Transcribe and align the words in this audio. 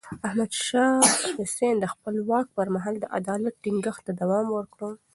احمد 0.27 0.51
شاه 0.67 0.95
حسين 1.37 1.75
د 1.79 1.85
خپل 1.93 2.15
واک 2.29 2.47
پر 2.57 2.67
مهال 2.75 2.95
د 2.99 3.05
عدالت 3.17 3.53
ټينګښت 3.63 4.01
ته 4.07 4.11
دوام 4.21 4.47
ورکړ. 4.57 4.91